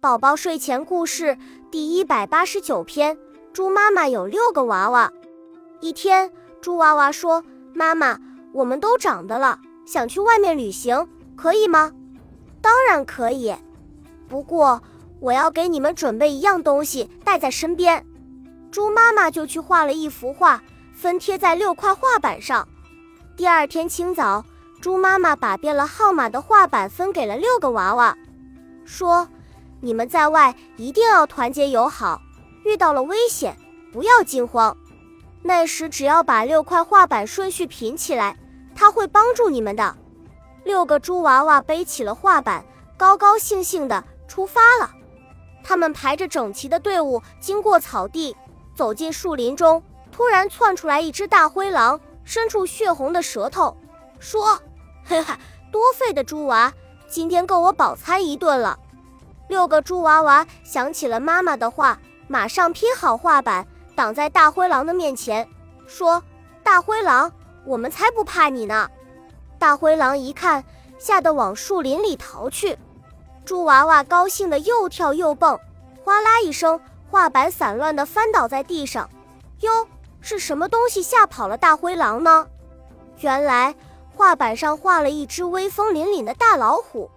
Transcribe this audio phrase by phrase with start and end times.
[0.00, 1.36] 宝宝睡前故事
[1.70, 3.18] 第一百八十九篇：
[3.52, 5.12] 猪妈妈有六个娃娃。
[5.82, 8.18] 一天，猪娃娃说：“妈妈，
[8.54, 11.92] 我们都长大了，想去外面旅行，可以吗
[12.62, 13.54] ？”“当然可以，
[14.26, 14.80] 不过
[15.20, 18.02] 我要给你们准备一样东西带在身边。”
[18.72, 20.62] 猪妈妈就去画了一幅画，
[20.94, 22.66] 分贴在六块画板上。
[23.36, 24.42] 第二天清早，
[24.80, 28.16] 猪妈妈把变了号码的画板分给了六个娃娃，
[28.86, 29.28] 说。
[29.80, 32.20] 你们在外一定要团结友好，
[32.64, 33.56] 遇到了危险
[33.92, 34.76] 不要惊慌。
[35.42, 38.36] 那时只要把六块画板顺序拼起来，
[38.74, 39.96] 他会帮助你们的。
[40.64, 42.62] 六个猪娃娃背起了画板，
[42.98, 44.90] 高高兴兴地出发了。
[45.62, 48.36] 他们排着整齐的队伍，经过草地，
[48.74, 53.74] 走进树林中，突然窜出来一只大灰狼，伸出血红的舌头，
[54.18, 54.60] 说
[55.04, 55.38] ：“嘿哈，
[55.72, 56.70] 多费的猪娃，
[57.08, 58.78] 今天够我饱餐一顿了。”
[59.50, 65.46] 六个猪娃娃想起了妈妈的话，马上拼好画板，挡在大灰狼的面前，
[65.88, 66.22] 说
[66.62, 67.32] ：“大灰狼，
[67.64, 68.88] 我们才不怕你呢！”
[69.58, 70.62] 大灰狼一看，
[71.00, 72.78] 吓得往树林里逃去。
[73.44, 75.58] 猪娃娃高兴的又跳又蹦，
[76.04, 79.10] 哗啦一声，画板散乱的翻倒在地上。
[79.62, 79.88] 哟，
[80.20, 82.46] 是什么东西吓跑了大灰狼呢？
[83.18, 83.74] 原来
[84.14, 87.10] 画板上画了一只威风凛凛的大老虎。